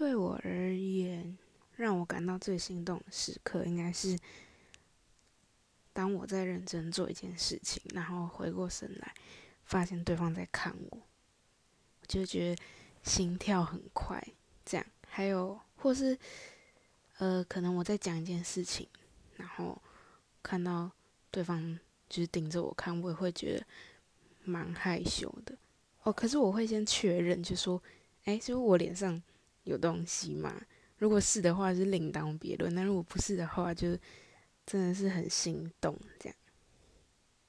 [0.00, 1.36] 对我而言，
[1.76, 4.18] 让我感到最心动的时刻，应该是
[5.92, 9.14] 当我在认真做一件事情，然后回过神来，
[9.66, 10.98] 发现对方在看我，
[12.00, 12.62] 我就觉得
[13.02, 14.26] 心跳很快。
[14.64, 16.18] 这样，还有或是
[17.18, 18.88] 呃，可能我在讲一件事情，
[19.36, 19.82] 然后
[20.42, 20.90] 看到
[21.30, 21.78] 对方
[22.08, 23.66] 就是盯着我看，我也会觉得
[24.44, 25.54] 蛮害羞的。
[26.04, 27.82] 哦，可是我会先确认，就说，
[28.24, 29.22] 哎，是我脸上
[29.70, 30.60] 有东西嘛？
[30.98, 33.96] 如果是的话，是另当别论；那如果不是的话，就
[34.66, 36.36] 真的是很心动这样。